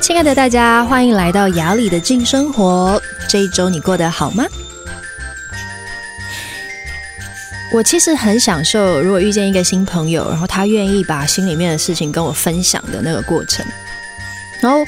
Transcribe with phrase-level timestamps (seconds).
[0.00, 3.00] 亲爱的大家，欢迎来到雅里的静生活。
[3.28, 4.44] 这一周你过得好吗？
[7.70, 13.64] 我其实很享受，如果遇见一个新朋友，然后他愿意把心里面的事情跟我分享的那个过程。
[14.60, 14.84] 然后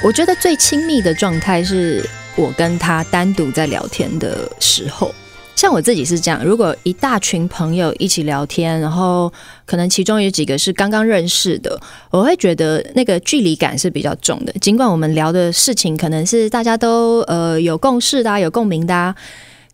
[0.00, 5.12] 我觉得最亲密的状态是我跟他单独在聊天的时候。
[5.56, 9.32] 像我自己是这样，如果一大群朋友一起聊天，然后
[9.64, 14.52] 可能其中有几个是刚刚认识的，我会觉得那个距离感是比较重的。
[14.60, 19.14] 尽管我们聊的事情可能是大家都呃有共识的啊，有共鸣的啊，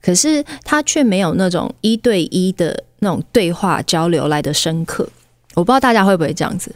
[0.00, 5.06] 可是他却没有那种一对一的那种对话交流来的深刻。
[5.54, 6.72] 我不知道大家会不会这样子，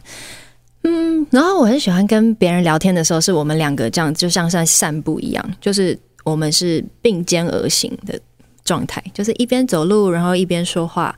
[0.83, 8.19] 嗯，然后我很喜欢跟别人聊天的时候，是我们两个这样，就像在散步一样，就是我们是并肩而行的。
[8.67, 11.15] 状态就是一边走路，然后一边说话，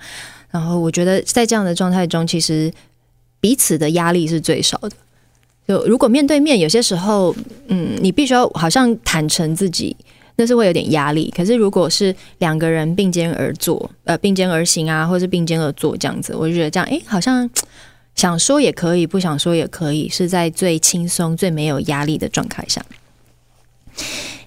[0.52, 2.72] 然后我觉得在这样的状态中，其实
[3.42, 4.92] 彼此的压力是最少的。
[5.68, 7.36] 就如果面对面，有些时候，
[7.68, 9.96] 嗯，你必须要好像坦诚自己，
[10.36, 11.34] 那是会有点压力。
[11.36, 17.50] 可是如果是两个人并肩而坐，呃，并肩而行啊，或是并肩而坐这样子，我就觉得这样，哎，好像
[18.16, 22.84] 想说也可以，不想说也可以，是在最轻松、最没有压力的状态下。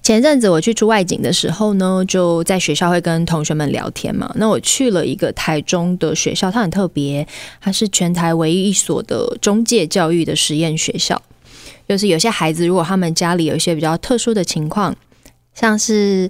[0.02, 4.30] 前阵子我去出外景的时候呢，就在学校会跟同学们聊天嘛。
[4.34, 7.26] 那我去了一个台中的学校，它很特别，
[7.60, 11.20] 它是全台唯一一所的中介教育的实验学校。
[11.88, 14.94] 就是有些孩子，如果他们家里有一些比较特殊的情况，
[15.54, 16.28] 像是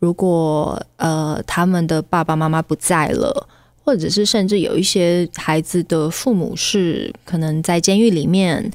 [0.00, 3.48] 如果呃他们的爸爸妈妈不在了，
[3.82, 8.70] 或者是甚至有一些孩子的父母是可能在监狱里面。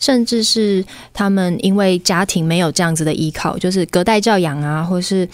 [0.00, 5.28] 甚至是他们因为家庭没有这样子的依靠，就是隔代教养啊，或是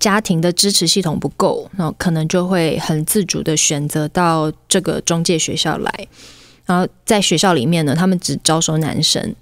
[0.00, 6.08] 家庭的支持系统不够，那可能就会很自主的选择到这个中介学校来。
[6.66, 9.34] 然后在学校里面呢，他们只招收男生，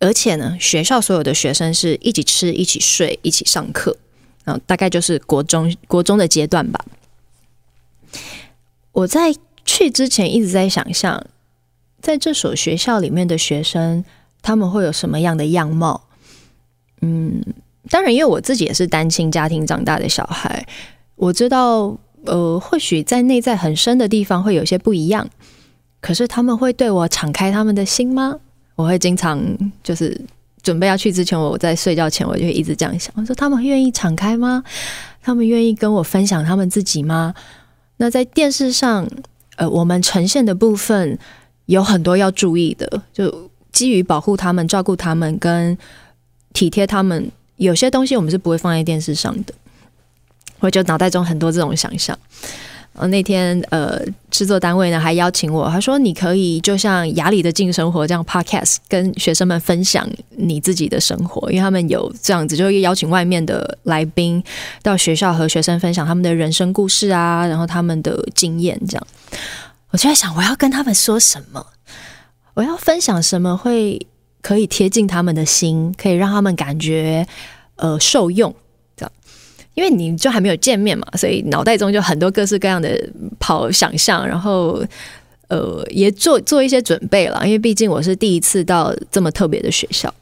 [0.00, 3.96] 而且呢，学校所有的学生是一起吃、一起睡、一起上课，
[4.44, 6.84] 然后大概就是国中国中的阶段吧。
[8.90, 9.32] 我在
[9.64, 11.24] 去之前一直在想象。
[12.00, 14.04] 在这所学校里面的学生，
[14.42, 16.02] 他们会有什么样的样貌？
[17.02, 17.42] 嗯，
[17.88, 20.66] 当然，因为我自己也是单亲家庭长大的小孩，
[21.16, 25.28] 我知道，呃，或许在内在很深的地方会有些不一样。
[26.00, 28.34] 可是他们会对我敞开他们的心吗？
[28.76, 29.42] 我会经常
[29.82, 30.18] 就是
[30.62, 34.62] 准备要去之前，我在睡觉前，我就会一直这样想：我说他们愿意敞开吗？
[35.22, 37.34] 他们愿意跟我分享他们自己吗？
[37.98, 39.06] 那在电视上，
[39.56, 41.18] 呃，我们呈现的部分。
[41.70, 45.76] 有很多要注意的，就基于保护他们、照顾他们跟
[46.52, 49.54] 体贴他们，有些东西我们是不会放在电视上的。
[50.58, 52.18] 我就脑袋中很多这种想象。
[52.94, 64.42] 呃，那天呃，制作单位呢还邀请我，他说你可以就像雅里的静生活这样 podcast 跟学生们分享你自己的生活，因为他们有这样子，就邀请外面的来宾
[64.82, 69.06] 到学校和学生分享他们的人生故事啊，然后他们的经验这样。
[69.90, 71.66] 我就在想，我要跟他们说什么？
[72.54, 74.06] 我要分享什么会
[74.42, 77.26] 可以贴近他们的心，可以让他们感觉
[77.76, 78.54] 呃受用，
[78.96, 79.12] 这样。
[79.74, 83.08] 因为你就还没有见面嘛，所以脑袋中就很多各式各样的
[83.38, 84.84] 跑想象，然后
[85.48, 87.40] 呃也做做一些准备了。
[87.46, 90.12] 因为毕竟我是第一次到这么特别的学校，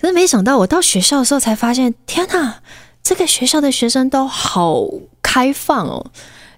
[0.00, 2.60] 可是没想到我到学校的时候才发现，天哪，
[3.02, 4.84] 这个学校的学生都好
[5.22, 6.10] 开放哦。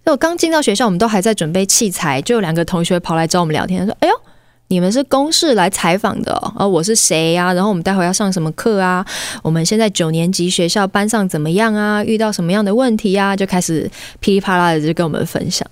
[0.07, 4.15] 我刚进到学校，我们都还在准备器材，就有两个同学跑来找我们聊天，说：“哎呦，
[4.67, 6.67] 你们是公事来采访的哦？
[6.67, 7.53] 我是谁呀？
[7.53, 9.07] 然后我们待会要上什么课啊？
[9.41, 12.03] 我们现在九年级学校班上怎么样啊？
[12.03, 13.37] 遇到什么样的问题啊？
[13.37, 13.89] 就开始
[14.19, 15.65] 噼里啪啦的就跟我们分享。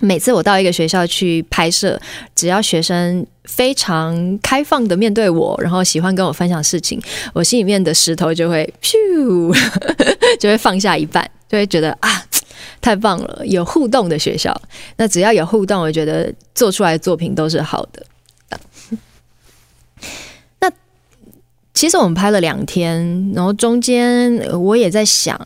[0.00, 2.00] 每次我到一个学校去拍摄，
[2.34, 7.00] 只要学生非常开放的面对我，然后喜欢跟我分享事情，
[7.32, 9.56] 我心里面的石头就会咻，
[10.40, 12.24] 就会放下一半，就会觉得啊。”
[12.80, 14.58] 太棒了，有互动的学校。
[14.96, 18.06] 那只要有互动，我觉得做出来的作品都是好的。
[20.60, 20.70] 那
[21.74, 25.40] 其实我们拍了两天，然后中间我也在想，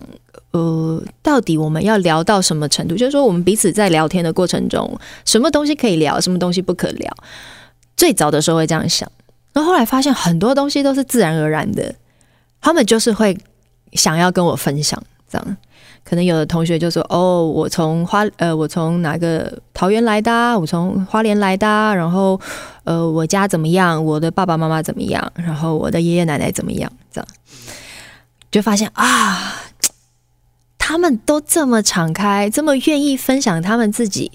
[0.52, 2.94] 呃，到底我们要聊到什么程度？
[2.94, 7.14] 就是说，我们彼此在聊天的过程中，什么东西可以聊，什么东西不可聊。
[7.96, 9.10] 最早的时候会这样想，
[9.52, 11.94] 然后后来发现很多东西都是自然而然的，
[12.60, 13.36] 他们就是会
[13.92, 15.56] 想要跟我分享这样。
[16.04, 22.38] 可能有的同学就说：“哦，我从花呃，我从哪个桃园来的，我从花莲来的，然后
[22.84, 24.04] 呃，我家怎么样？
[24.04, 25.32] 我的爸爸妈妈怎么样？
[25.36, 26.92] 然后我的爷爷奶奶怎么样？
[27.12, 27.28] 这样
[28.50, 29.62] 就发现啊，
[30.76, 34.30] 他们都这么敞开，这么愿意分享他们自己，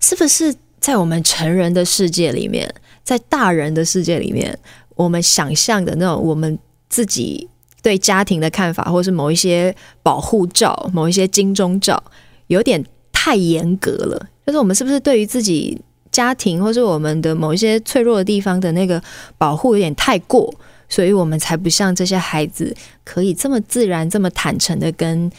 [0.00, 2.74] 是不是在我们成人的世界里面，
[3.04, 4.58] 在大人的世界里面，
[4.96, 6.58] 我们想象的那种我们
[6.88, 7.49] 自己
[7.82, 12.02] 对家庭的看法，或是某一些保护罩、某一些金钟罩，
[12.48, 14.26] 有点太严格了。
[14.46, 15.80] 就是我们是不是对于自己
[16.10, 19.00] 家庭，或是我们的某一些脆弱的地方的那个
[19.38, 20.52] 保护有点太过，
[20.88, 22.74] 所以我们才不像这些孩子
[23.04, 25.30] 可以这么自然、这么坦诚的跟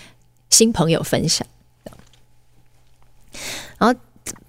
[0.50, 1.46] 新朋友分享。
[3.78, 4.00] 然后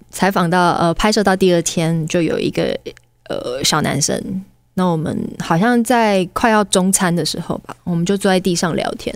[0.09, 2.77] 采访到呃，拍摄到第二天，就有一个
[3.27, 4.45] 呃小男生。
[4.75, 9.15] 那我们好像在快要中餐的时候吧，我们就坐在地上聊天，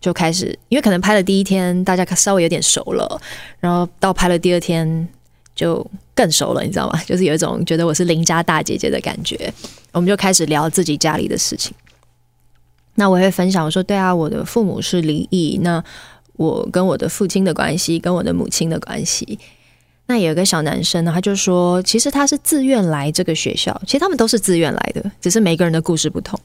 [0.00, 3.20] 就开始，因为可能拍了第一天，大家稍微有点熟了，
[3.58, 5.08] 然后到拍了第二天
[5.54, 7.00] 就更熟了，你知道吗？
[7.06, 9.52] 就是有一种觉得我是邻家大姐姐的感觉。
[9.92, 11.74] 我们就开始聊自己家里的事情。
[12.96, 15.82] 那我会分享我说，对啊，我的父母是离异，那
[16.34, 19.38] 我跟我的父亲的关系，跟我的母亲的关系。
[20.10, 26.36] 那有一个小男生呢，他就说，其实他是自愿来这个学校，其实他们都是自愿来的，只是每个人的故事不同。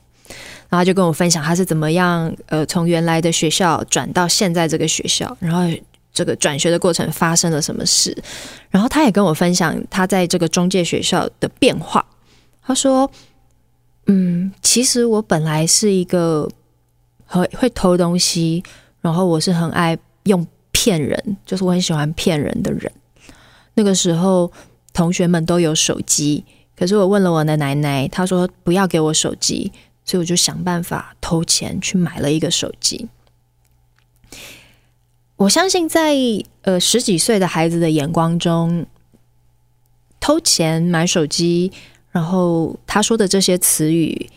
[0.69, 5.63] 然后他就跟我分享他是怎么样，呃，从原来的学校转到现在这个学校，然后
[6.13, 8.15] 这个转学的过程发生了什么事。
[8.69, 12.05] 然后他也跟我分享他在这个中介学校的变化。
[12.61, 13.09] 他说，
[14.05, 16.47] 嗯，其实我本来是一个
[17.25, 18.63] 很会偷东西，
[19.01, 22.91] 然后我是很爱用骗人，就是我很喜欢骗人的人。
[23.75, 24.51] 那个时候，
[24.93, 26.43] 同学们都有手机，
[26.75, 29.71] 可是我问了我的奶奶，她说不要给我手机，
[30.03, 33.07] 所以我就想办法偷钱去买了一个手机。
[35.37, 36.15] 我相信在，
[36.61, 38.85] 呃十几岁的孩子的眼光中，
[40.21, 41.73] 偷钱买手机，
[42.11, 44.29] 然后他说的这些词语，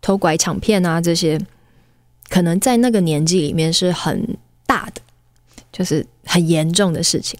[0.00, 1.38] 偷拐抢骗啊，这些
[2.30, 5.02] 可能在那个年纪里面是很大的，
[5.70, 7.38] 就是很严重的事情。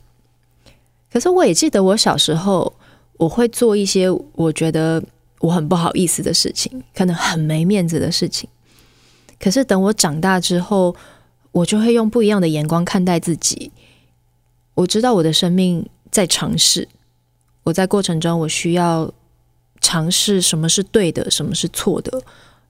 [1.16, 2.70] 可是我也记得，我小时候
[3.16, 5.02] 我会做一些我觉得
[5.38, 8.46] 我很不好意思的事情，可能很没面子的事情。
[9.40, 10.94] 可是等我长大之后，
[11.52, 13.72] 我就会用不一样的眼光看待自己。
[14.74, 16.86] 我知道我的生命在尝试，
[17.62, 19.10] 我在过程中我需要
[19.80, 22.20] 尝试什么是对的，什么是错的。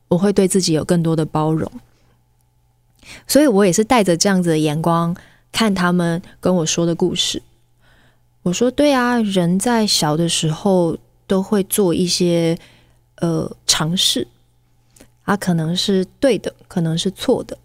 [0.07, 1.69] 我会对自己有更多的包容，
[3.27, 5.17] 所以我也是带着这样子的眼光
[5.51, 7.43] 看他们跟我说的故事。
[8.47, 10.97] 我说对啊，人在小的时候
[11.27, 12.57] 都会做一些
[13.17, 14.29] 呃尝试，
[15.25, 17.59] 啊，可能是对的，可能是错的。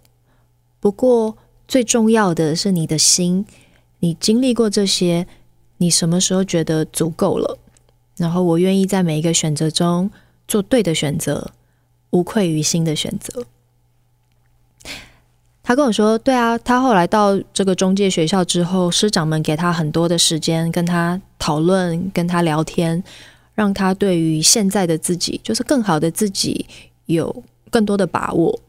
[0.80, 1.38] 不过
[1.68, 3.45] 最重要的是你的心，
[4.00, 5.28] 你经历过这些，
[5.78, 7.60] 你什么时候觉得足够了？
[8.18, 10.10] 然后我愿意在每一个选择中
[10.48, 11.51] 做对的选择，
[12.10, 13.45] 无愧于心的选择。
[15.63, 23.01] 他跟我说：“对啊，他后来到这个中介学校之后，师长们给他很多的时间，跟他讨论，跟他聊天，
[23.53, 26.65] 让他对于现在的自己，就是更好的自己，
[27.05, 28.59] 有更多的把握。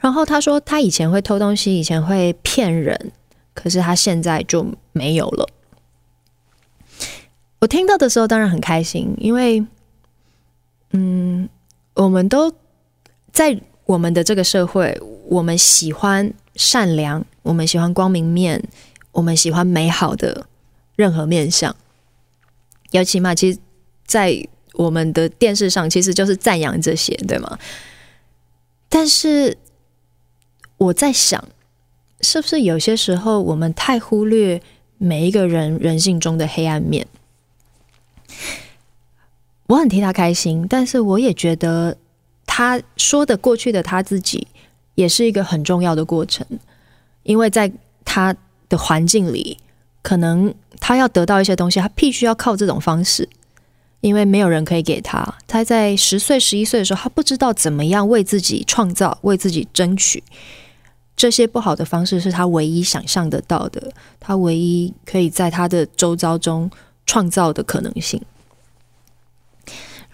[0.00, 3.12] 然后他说，他以前会偷东西，以前会骗人，
[3.54, 5.48] 可是他现在就没有了。
[7.60, 9.64] 我听到的时候当然很开心，因为，
[10.90, 11.48] 嗯，
[11.94, 12.52] 我们都
[13.32, 18.62] 在我们的这个社会。”我们喜欢善良，我们喜欢光明面，
[19.12, 20.46] 我们喜欢美好的
[20.96, 21.74] 任何面相。
[22.90, 23.58] 尤其嘛，其实，
[24.06, 27.58] 在我们的电视上，其实就是赞扬这些，对吗？
[28.88, 29.56] 但是
[30.76, 31.42] 我在想，
[32.20, 34.60] 是不是有些时候我们太忽略
[34.98, 37.06] 每一个人人性中的黑暗面？
[39.66, 41.96] 我很替他开心，但是我也觉得
[42.44, 44.46] 他说的过去的他自己。
[44.94, 46.46] 也是一个很重要的过程，
[47.22, 47.70] 因为在
[48.04, 48.34] 他
[48.68, 49.58] 的环境里，
[50.02, 53.28] 可能他要得到一些东西，他必须要靠这种方式，
[54.00, 55.34] 因为没有人可以给他。
[55.46, 60.22] 他在十岁、十一岁的时候，他不知道怎么样为自己创造、为自己争取。
[61.16, 66.70] 这些不好的方式是他唯一想象得到的，他唯一可以在他的周遭中
[67.06, 68.20] 创造的可能性。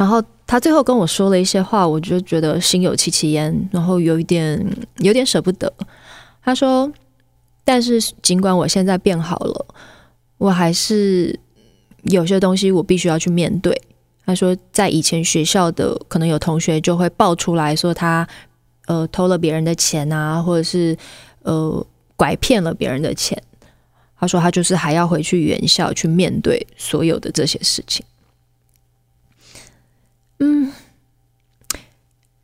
[0.00, 0.25] 然后。
[0.50, 4.61] 他最后跟我说了一些话，我就觉得心有戚戚焉，然后有一点
[4.97, 5.73] 有点舍不得。
[6.42, 6.92] 他说
[7.64, 9.66] ：“但是尽管我现在变好了，
[10.38, 11.38] 我还是
[12.02, 13.80] 有些东西我必须要去面对。”
[14.26, 18.26] 他说：“在以前学校的可能有同学就会爆出来说他
[18.87, 20.97] 呃偷了别人的钱啊，或者是
[21.45, 23.40] 呃拐骗了别人的钱。”
[24.19, 28.04] 他说他就是还要回去原校去面对所有的这些事情。
[30.40, 30.73] 嗯，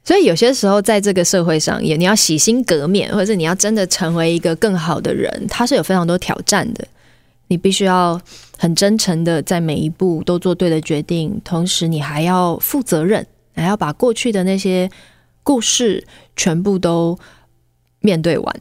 [0.04, 6.86] 所以有些时候在这个社会上，也你要洗心革面，或者是你要真的成为一个更好的人，它是有非常多挑战的。
[7.48, 8.20] 你必须要
[8.58, 13.24] 很真诚的在每一步都做对的决定，同时你还要负责任，
[13.54, 14.90] 还要把过去的那些
[15.42, 17.16] 故事全部都
[18.00, 18.60] 面对完，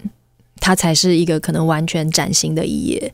[0.60, 3.12] 它才是一个可能完全崭新的一页。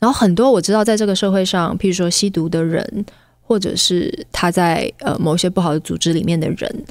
[0.00, 3.06] 然后很多我知道，在这个社会上，譬如说吸毒的人，
[3.52, 6.84] 或者是他在呃某些不好的组织里面的人，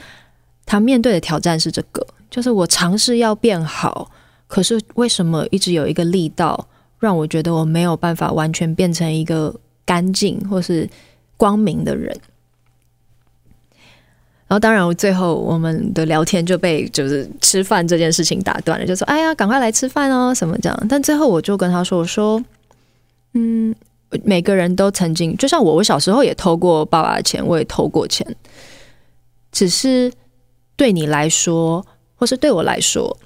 [0.63, 4.11] 他面对的挑战是这个，就是我尝试要变好，
[4.45, 6.67] 可是为什么一直有一个力道
[6.99, 9.51] 让我觉得我没有办法完全变成一个
[9.83, 10.87] 干净或是
[11.35, 12.15] 光明的人？
[14.47, 22.39] 然后当然，我最后我们的聊天就被就是吃饭这件事情打断了，就说：“哎呀，赶快来吃饭哦，什么这样？”但最后我就跟他说：“我说。”
[23.33, 23.73] 嗯，
[24.23, 28.25] 每个人都曾经，就像我，我小时候也偷过爸爸的钱，我也偷过钱。
[29.51, 30.11] 只是
[30.75, 33.17] 对你来说，或是对我来说，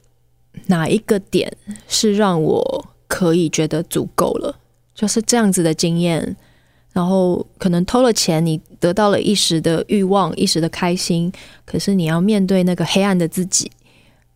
[0.67, 1.51] 哪一个点
[1.87, 4.55] 是让我可以觉得足够了？
[4.93, 6.35] 就是这样子的经验。
[6.93, 11.29] 然后可能偷了钱，你得到了一时的欲望，一时的开心。
[11.65, 13.69] 可是你要面对那个黑暗的自己，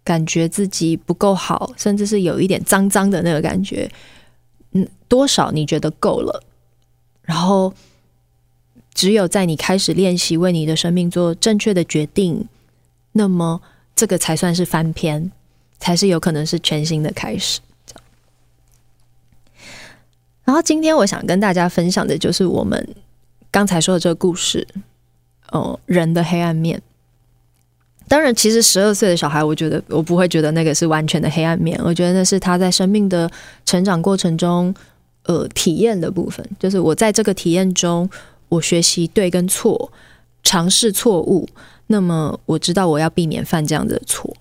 [0.03, 3.89] 感觉自己不够好，甚至是有一点脏脏的那个感觉。
[4.71, 6.43] 嗯，多少你觉得够了？
[7.23, 7.73] 然后，
[8.93, 12.47] 只有在你开始练习为你的生命做正确的决定，
[13.11, 13.61] 那么
[13.95, 15.31] 这个才算是翻篇，
[15.79, 17.59] 才是有可能是全新的开始。
[20.43, 22.95] 然后今天我想跟大家分享的就是我们
[23.51, 24.67] 刚才说的这个故事，
[25.51, 26.81] 哦，人的黑暗面。
[28.09, 31.79] 当然，其实十二岁的小孩，我觉得我不会觉得那个是完全的黑暗面。
[31.83, 33.29] 我觉得那是他在生命的
[33.65, 34.73] 成长过程中，
[35.23, 36.43] 呃，体验的部分。
[36.59, 38.09] 就是我在这个体验中，
[38.49, 39.91] 我学习对跟错，
[40.43, 41.47] 尝试错误。
[41.87, 44.35] 那么我知道我要避免犯这样子的错。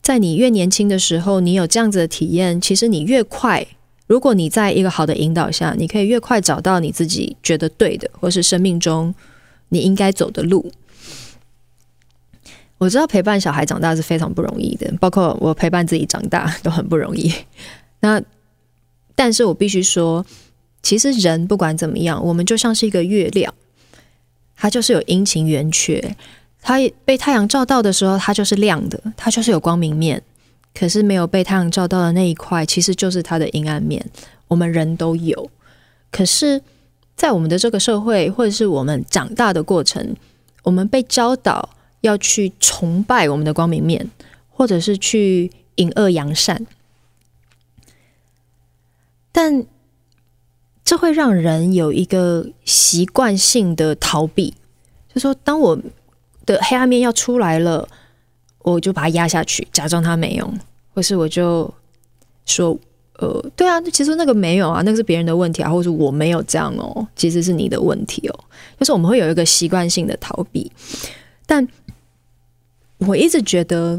[0.00, 3.66] 在你越年轻的时候，你有这样子的体验，其实你越快。
[4.06, 9.14] 如果你在一个好的引导下，你可以越快找到你自己觉得对的，或是生命中
[9.68, 10.72] 你应该走的路。
[12.80, 17.30] 我知道陪伴小孩长大是非常不容易的，包括我陪伴自己长大都很不容易。
[18.00, 18.20] 那，
[19.14, 20.24] 但是我必须说，
[20.82, 23.52] 其实人不管怎么样，我们就像是一个月亮，
[24.56, 26.16] 它就是有阴晴圆缺。
[26.62, 30.22] 它被太阳照到的时候，它就是亮的，它就是有光明面。
[30.72, 34.02] 可是没有被太阳照到的那一块，其实就是它的阴暗面。
[34.48, 35.50] 我们人都有，
[36.10, 36.62] 可是，
[37.14, 40.16] 在我们的这个社会，或者是我们长大的过程，
[40.62, 41.68] 我们被教导。
[42.00, 44.10] 要去崇拜我们的光明面，
[44.48, 46.66] 或者是去隐恶扬善，
[49.32, 49.64] 但
[50.84, 54.54] 这会让人有一个习惯性的逃避，
[55.14, 55.78] 就说当我
[56.44, 57.88] 的黑暗面要出来了，
[58.58, 60.52] 我就把它压下去，假装它没有，
[60.92, 61.72] 或是我就
[62.44, 62.76] 说，
[63.18, 68.44] 呃，对啊，其实那个没有啊，那个是别人的问题啊，或者我没有这样哦，其实是你的问题哦，
[68.78, 70.72] 就是我们会有一个习惯性的逃避，
[71.50, 71.66] 但。
[73.08, 73.98] 我一直觉得，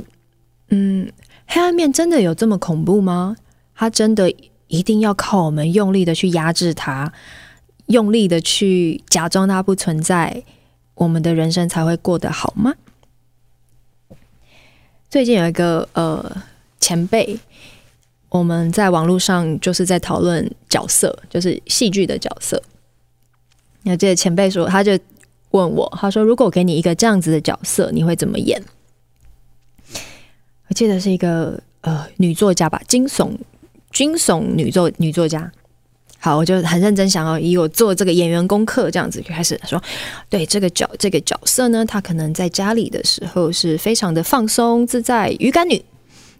[0.69, 1.11] 嗯，
[1.47, 3.35] 黑暗面真的有这么恐怖吗？
[3.73, 4.31] 它真的
[4.67, 7.11] 一定要靠我们用力的去压制它，
[7.87, 10.43] 用力的去假装它不存在，
[10.93, 12.75] 我们的人生才会过得好吗？
[15.09, 16.43] 最近有一个呃
[16.79, 17.39] 前辈，
[18.29, 22.61] 我们在网络上就是在讨论角色，就是戏剧的角色。
[23.81, 24.91] 那这个前辈说，他就
[25.51, 28.61] 问我，他说：“如果给你一个这样子的角色，你会怎么演？”
[30.69, 33.31] 我记得是一个呃女作家吧，惊悚
[33.91, 35.51] 惊悚女作女作家。
[36.17, 39.81] 好，我就很认真想要以我做这个演员功课这样子就开始说，
[40.29, 45.83] 对这个角这个角色呢，她可能在家里的时候是非常的放松自在，鱼干女。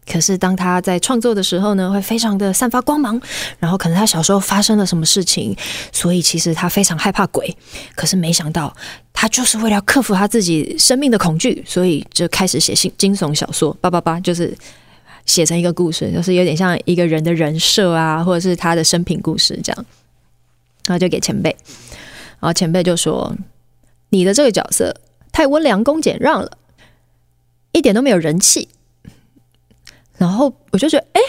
[0.05, 3.19] 可是当他在创作的时候呢，会非常的散发光芒。
[3.59, 5.55] 然后可能他小时候发生了什么事情，
[5.91, 7.55] 所以其实他非常害怕鬼。
[7.95, 8.75] 可是没想到，
[9.13, 13.71] 他就是为了克服他自己生命的恐惧，所以就开始写惊惊悚小说。
[13.79, 14.53] 叭叭叭，就是
[15.25, 19.85] 写成一个故事，就是有点像一个人的人设啊，或者是他的生平故事这样。
[20.87, 21.55] 然后就给前辈，
[22.39, 23.33] 然后前辈就说
[24.09, 24.95] ：“你的这个角色
[25.31, 26.57] 太温良恭俭让了，
[27.71, 28.67] 一点都没有人气。”
[30.21, 31.21] 然后我就觉得，哎，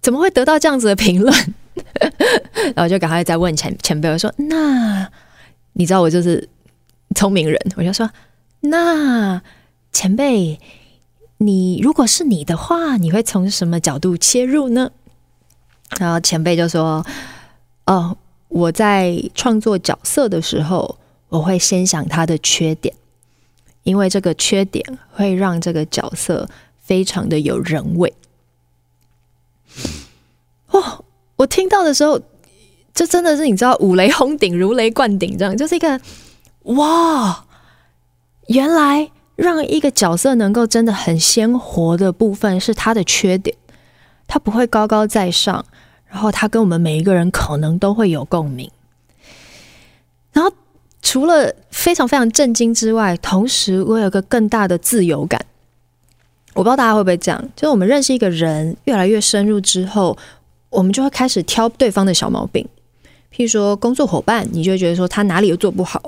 [0.00, 1.54] 怎么会得到这样子的评论？
[2.74, 5.06] 然后就赶快再问前前辈，我说：“那
[5.74, 6.48] 你知道我就是
[7.14, 8.08] 聪明人，我就说，
[8.60, 9.42] 那
[9.92, 10.58] 前辈，
[11.36, 14.90] 你如果是你的话，你会从什么角度切入呢？”
[16.00, 17.04] 然后前辈就说
[17.84, 18.16] ：“哦，
[18.48, 22.94] 我在创作角色的时候，我会先想他的缺点，
[23.82, 24.82] 因为这个缺点
[25.12, 26.48] 会让这个角色。”
[26.86, 28.14] 非常的有人味，
[30.68, 31.04] 哦！
[31.34, 32.20] 我听到的时候，
[32.94, 36.00] 这真的是你知道，五雷轰顶，如雷贯顶，这样就是一个
[36.62, 37.44] 哇！
[38.46, 43.56] 原来让一个角色能够真的很鲜活的部分是他的缺点，
[44.28, 45.66] 他不会高高在上，
[46.06, 48.70] 然后他跟我们每一个人可能都会有共鸣。
[50.32, 50.52] 然后
[51.02, 55.44] 除了非常非常震惊之外，同时我有个更大的自由感。
[56.56, 60.16] 我不知道大家会不会这样，就是我们认识一个人越来越深入之后，
[60.70, 62.66] 我们就会开始挑对方的小毛病。
[63.30, 66.02] 譬如说工作伙伴，你就觉得说他哪里又做不好。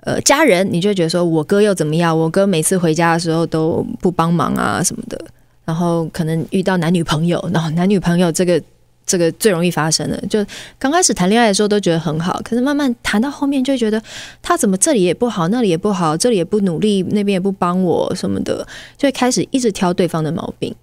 [0.00, 2.18] 呃，家人，你就觉得说我哥又怎么样？
[2.18, 5.18] 我哥每次回家的时候都不帮忙啊什么的。
[5.64, 8.60] 然后可能遇到男女朋友，然后男女朋友这个
[9.06, 10.44] 这个最容易发生的，就
[10.78, 14.02] 刚开始谈恋爱的时候都觉得很好，可是慢慢谈到后面就觉得
[14.42, 20.74] 他怎么这里也不好，那里也不好，这里也不努力，那边也不帮我什么的，就会开始一直挑对方的毛病。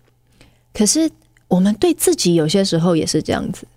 [0.73, 1.09] 可是
[1.47, 3.67] 我们对自己有些时候也是这样子，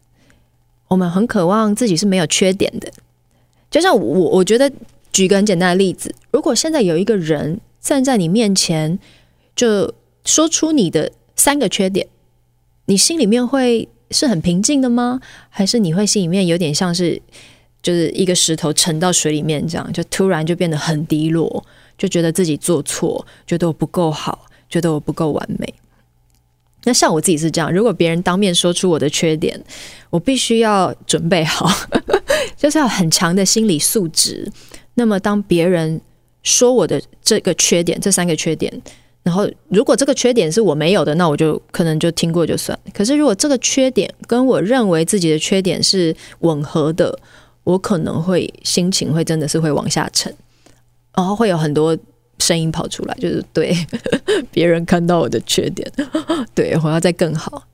[0.89, 2.91] 我们很渴望自己是没有缺点的，
[3.71, 4.71] 就像我，我觉得。
[5.15, 8.99] 举个很简单的例子，如果现在有一个人站在你面前，
[9.55, 12.09] 就说出你的三个缺点，
[12.87, 15.21] 你心里面会是很平静的吗？
[15.49, 17.21] 还是你会心里面有点像是
[17.83, 21.65] 就是一个石头沉到水里面这样，就突然就变得很低落，
[21.99, 25.75] 就觉得自己做错，觉得我不够好，觉得我不够完美。
[26.87, 29.59] 那像我自己是这样，如果别人当面说出我的缺点，
[30.11, 31.67] 我必须要准备好，
[32.59, 34.47] 就是要很强的心理素质。
[34.95, 36.01] 那么，当别人
[36.43, 38.71] 说我的这个缺点，这三个缺点，
[39.25, 42.79] 然后如果这个缺点是我没有的，那我就可能就听过就算。
[42.93, 47.19] 可是，如果这个缺点跟我认为自己的缺点是吻合的，
[47.65, 50.33] 我可能会心情会真的是会往下沉，
[51.17, 51.97] 然后会有很多
[52.39, 53.75] 声音跑出来，就是对
[54.53, 55.91] 别人看到我的缺点，
[56.55, 57.65] 对我要再更好。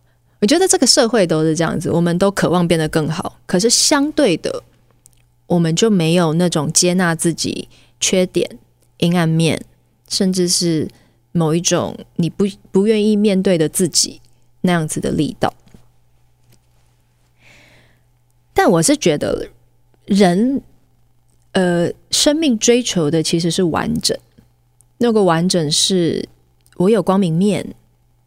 [0.41, 4.63] 我觉得这个社会都是这样子，我们都渴望变得更好，可是相对的。
[5.47, 7.67] 我们就没有那种接纳自己
[7.99, 8.49] 缺点、
[8.99, 9.61] 阴暗面，
[10.09, 10.87] 甚至是
[11.33, 14.21] 某一种你不不愿意面对的自己
[14.63, 15.55] 那样子的力道。
[18.53, 19.49] 但我是觉得，
[20.05, 20.61] 人
[21.53, 24.17] 呃，生命追求的其实是完整。
[24.99, 26.29] 那个完整是
[26.77, 27.75] 我有光明面，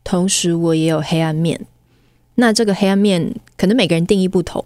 [0.04, 1.66] 同时我也有黑暗面。
[2.36, 4.66] 那这个黑暗面，可能每个人定义不同。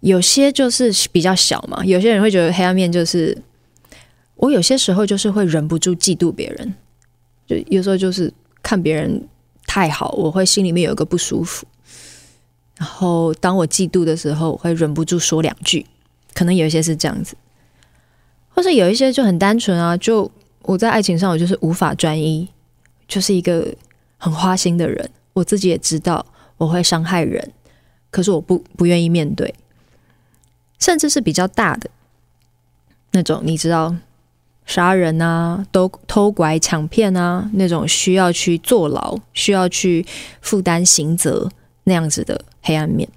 [0.00, 3.36] 有些就是比较小嘛，有些人会觉得黑暗面就是
[4.36, 6.74] 我有些时候就是会忍不住嫉妒别人，
[7.48, 8.32] 就有时候就是
[8.62, 9.26] 看别人
[9.66, 11.66] 太好，我会心里面有一个不舒服。
[12.76, 15.84] 然后当我嫉妒的时候，我会忍不住说两句，
[16.34, 17.34] 可能有一些是这样子，
[18.50, 20.30] 或是有一些就很单纯啊，就
[20.62, 22.46] 我在爱情上我就是无法专一，
[23.08, 23.74] 就是一个
[24.16, 26.24] 很花心的人，我自己也知道
[26.58, 27.52] 我会伤害人，
[28.10, 29.52] 可是我不不愿意面对。
[30.78, 31.90] 甚至是比较大的
[33.10, 33.96] 那种，你知道，
[34.68, 40.04] 杀人啊，都偷拐抢骗啊，那种需要去坐牢、需要去
[40.42, 41.48] 负担刑责
[41.84, 43.08] 那样子的黑暗面。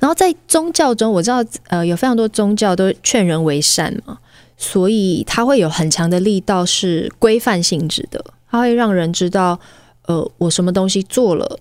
[0.00, 4.18] 然后在宗教中，我知道，呃，有非常多宗教都劝人为善嘛，
[4.56, 9.60] 所以它会有很强的力道，是规范性质的，它会让人知道，
[10.06, 11.60] 呃，我什么东西做了。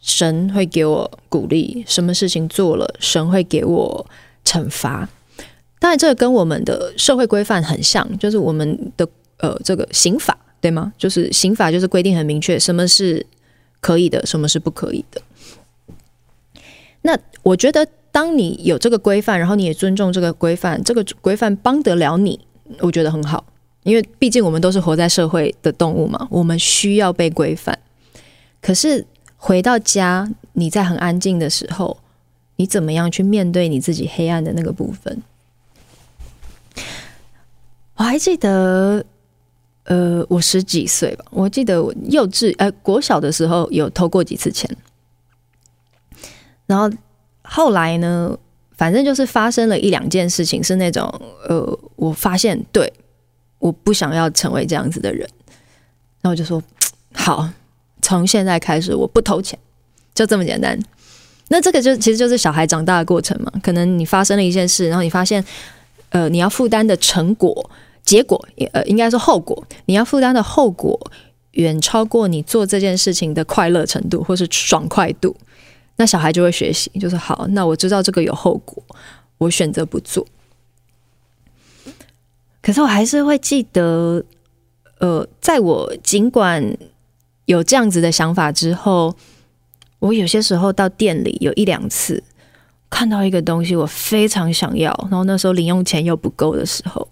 [0.00, 4.06] 神会给我鼓励，什么事情做了，神会给我
[4.44, 5.08] 惩罚。
[5.80, 10.92] 当然，这个跟我们的社会规范很像，就是我们的呃这个刑法，对吗？
[10.96, 13.26] 就是刑法就是规定很明确，什么是
[13.80, 15.20] 可以的，什么是不可以的。
[17.02, 22.38] 那我觉得，当你有这个规范，然后你也尊重这个规范，这个规范帮得了你，
[22.78, 23.44] 我觉得很好。
[23.82, 27.78] 因为毕竟我们都是活在社会的动物嘛，我们需要被规范。
[28.60, 29.06] 可是。
[29.42, 31.96] 回到家，你在很安静的时候，
[32.56, 35.22] 你怎么样去面对你自己黑暗的那个部分？
[38.00, 39.04] 我还记得，
[39.84, 44.74] 呃，我十几岁吧，我记得我幼稚呃国小的时候有偷过几次钱，
[46.64, 46.90] 然后
[47.42, 48.34] 后来呢，
[48.74, 51.12] 反正就是发生了一两件事情，是那种
[51.46, 52.90] 呃，我发现对，
[53.58, 55.28] 我不想要成为这样子的人，
[56.22, 56.62] 然后我就说
[57.12, 57.50] 好。
[58.00, 59.58] 从现在开始，我不偷钱，
[60.14, 60.80] 就这么简单。
[61.48, 63.52] 那这个就其实就是小孩长大的过程嘛。
[63.62, 65.44] 可能你发生了一件事，然后你发现，
[66.08, 67.70] 呃，你要负担的成果、
[68.10, 70.98] 结果，呃，应该是后果，你要负担的后果
[71.52, 75.36] 远超过你做这件事情的快乐程度或是爽快度。
[75.94, 78.82] 那小孩就会学习，就是好，那我知道这个有后果，
[79.38, 80.26] 我选择不做。
[82.60, 84.24] 可是我还是会记得，
[84.98, 86.76] 呃，在我尽管。
[87.46, 89.12] 有这样子的想法之后，
[89.98, 92.22] 我有些时候到店里有一两次
[92.88, 97.08] 看到一个东西，我非常想要，然后那时候零用钱又不够的时候，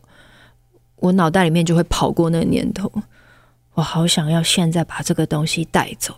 [1.00, 2.90] 我脑袋里面就会跑过那个念头，
[3.74, 6.14] 我好想要现在把这个东西带走，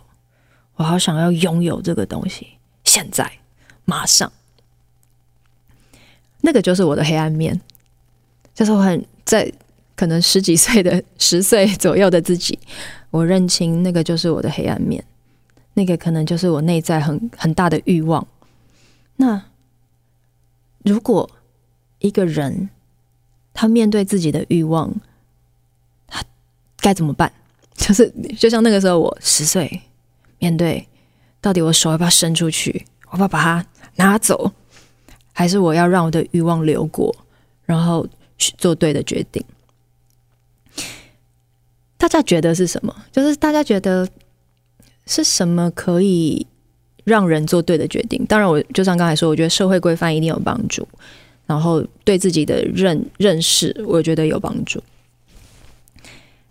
[0.75, 2.47] 我好想要拥有这个东西，
[2.83, 3.31] 现在
[3.85, 4.31] 马上。
[6.41, 7.61] 那个就是我的黑暗面，
[8.55, 9.51] 就是我很在
[9.95, 12.57] 可能十几岁的十岁左右的自己，
[13.11, 15.03] 我认清那个就是我的黑暗面，
[15.75, 18.27] 那个可能就是我内在很很大的欲望。
[19.17, 19.43] 那
[20.83, 21.29] 如果
[21.99, 22.71] 一个人
[23.53, 24.93] 他面对自己的欲望，
[26.07, 26.23] 他
[26.77, 27.31] 该怎么办？
[27.75, 29.81] 就是就像那个时候我十岁，
[30.39, 30.87] 面对
[31.39, 34.51] 到底我手要不要伸出去，我要把它拿走？
[35.33, 37.15] 还是我要让我的欲望流过，
[37.65, 39.43] 然后去做对的决定。
[41.97, 42.95] 大家觉得是什么？
[43.11, 44.07] 就是大家觉得
[45.05, 46.45] 是什么可以
[47.03, 48.25] 让人做对的决定？
[48.25, 50.87] 当然，我就像刚才说，我觉得社会规范一定有帮助，
[51.51, 54.81] 然后对自己的认认识，我觉得有帮助。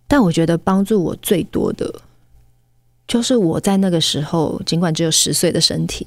[0.07, 2.03] 但我觉得帮助我最多的，
[3.09, 6.07] 就是我在那个时候，尽管只有十岁的身体。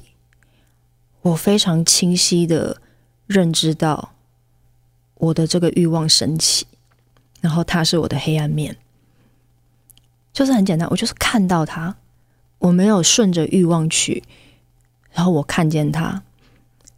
[1.22, 2.80] 我非常清晰的
[3.26, 4.12] 认知到
[5.14, 6.64] 我的这个欲望升起，
[7.40, 8.76] 然后它是我的黑暗面，
[10.32, 11.96] 就是很简单，我就是看到它，
[12.58, 14.22] 我没有顺着欲望去，
[15.10, 16.22] 然后我看见它。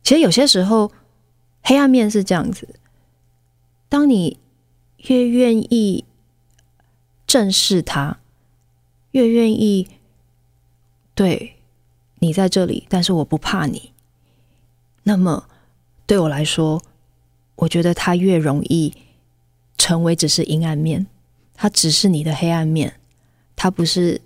[0.03, 0.93] 其实有些时候，
[1.69, 2.77] 黑暗面是这样子：
[3.89, 4.39] 当你
[5.09, 6.05] 越愿意
[7.27, 8.21] 正视它，
[9.11, 9.89] 越愿意
[11.17, 11.57] 对
[12.21, 13.91] 你在这里，但是我不怕你。
[15.03, 15.49] 那么，
[16.07, 16.81] 对我来说，
[17.57, 18.95] 我觉得它越容易
[19.77, 21.09] 成为只是阴暗面，
[21.53, 23.01] 它只是你的黑暗面，
[23.57, 24.21] 它不是，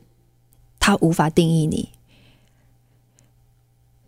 [0.79, 1.89] 它无法定义你。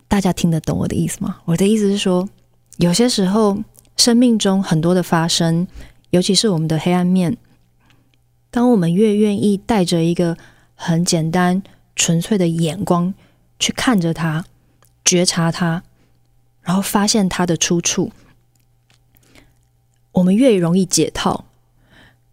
[0.07, 1.41] 大家听得懂我的意思吗？
[1.45, 2.29] 我的意思是说，
[2.77, 3.59] 有些时候
[3.97, 5.67] 生命中很多的发生，
[6.09, 7.37] 尤其是我们的黑暗面，
[8.49, 10.37] 当我们越愿意带着一个
[10.75, 11.63] 很简单、
[11.95, 13.13] 纯粹的眼光
[13.59, 14.45] 去看着它，
[15.05, 15.83] 觉察它。
[16.65, 18.13] 然后发现它的出处，
[20.13, 21.43] 我们越容易解套，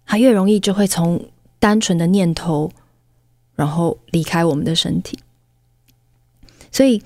[0.06, 2.70] 它越容易就会从单纯的念头，
[3.56, 5.18] 然后离开我们的身体。
[6.70, 7.02] 所以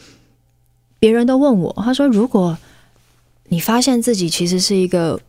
[0.99, 2.59] 别人都问我，他说：“如果
[3.55, 5.21] 你发现自己其实是一个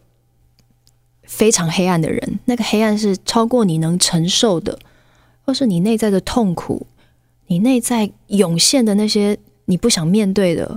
[1.22, 4.80] 非常黑暗的人，那个黑暗是超过你能承受的，
[5.44, 6.88] 或是你内在的痛苦，
[7.46, 10.76] 你内在涌现的那些你不想面对的。”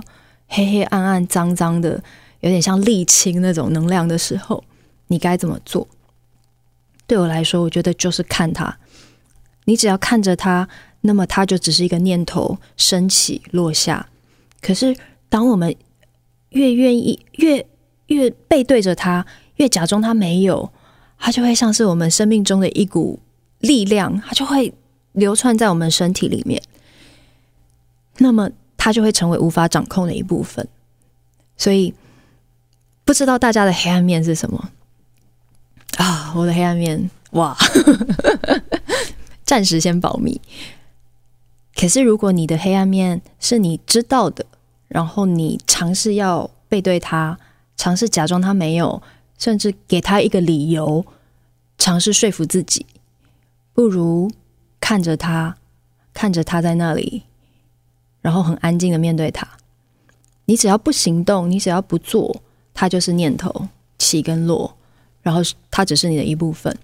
[0.51, 2.03] 黑黑暗暗、脏脏的，
[2.41, 4.63] 有点像沥青那种能量的时候，
[5.07, 5.87] 你该怎么做？
[7.07, 8.77] 对我来说，我觉得就是看他。
[9.65, 10.69] 你只要看着他，
[11.01, 14.07] 那么他就只是一个念头升起落下。
[14.61, 14.95] 可是，
[15.29, 15.75] 当我们
[16.49, 17.65] 越愿意、越
[18.07, 20.71] 越背对着它，越假装它没有，
[21.17, 23.19] 它就会像是我们生命中的一股
[23.59, 24.73] 力量，它就会
[25.11, 26.61] 流窜在我们身体里面。
[28.17, 28.49] 那么。
[28.81, 30.65] 它就会成为无法掌控的一部分，
[31.57, 31.93] 所以
[33.03, 34.69] 不知道大家的黑暗面是什么
[35.97, 36.33] 啊？
[36.33, 37.57] 我的黑暗面，哇，
[39.43, 40.39] 暂时先保密。
[41.75, 44.45] 可是如果你的黑暗面是你知道的，
[44.89, 47.39] 然后你尝试要背对他，
[47.77, 49.01] 尝试假装他没有，
[49.37, 51.05] 甚至给他一个理由，
[51.77, 52.85] 尝试说服自己，
[53.73, 54.29] 不如
[54.81, 55.55] 看着他，
[56.13, 57.23] 看着他在那里。
[58.21, 59.47] 然后很安静的面对他，
[60.43, 62.41] 你只要不行动，你只要不做，
[62.73, 64.75] 它就是念头起跟落，
[65.21, 66.77] 然后它只是你的一部分。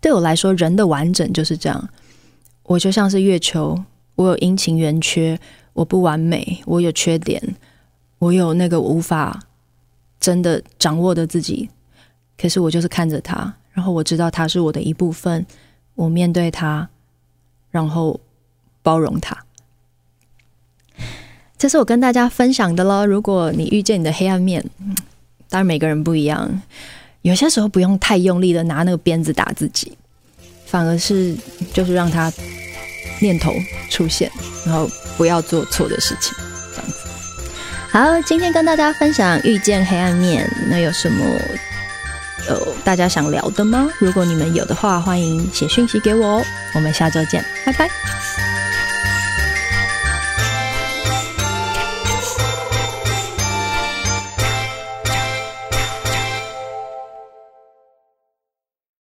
[0.00, 1.88] 对我来说，人的完整就是这样。
[2.62, 5.38] 我就像是月球，我有阴晴圆缺，
[5.78, 7.40] 我不完美，我有缺点，
[8.18, 9.40] 我有那个无法
[10.18, 11.70] 真的掌握的自己。
[12.36, 15.46] 可是我就是看着他，然后我知道他是我的一部分，
[15.94, 16.88] 我面对他，
[17.70, 18.18] 然后
[18.82, 19.44] 包容他。
[21.56, 23.06] 这是我跟大家分享的喽。
[23.06, 24.64] 如果你遇见你的黑暗面，
[25.48, 26.60] 当然每个人不一样，
[27.22, 29.96] 有些时候不用太用力的拿那个鞭子打自己，
[30.66, 31.36] 反而是
[31.72, 32.32] 就是让他
[33.20, 33.54] 念头
[33.90, 34.30] 出现，
[34.64, 36.34] 然后不要做错的事情，
[36.74, 36.96] 这样子。
[37.90, 41.24] 好，今天跟大家分享遇见黑暗面，那有什么
[42.48, 43.88] 有大家想聊的吗？
[43.98, 46.44] 如果你们有的话，欢迎写讯息给我哦。
[46.74, 47.88] 我们下周见，拜拜。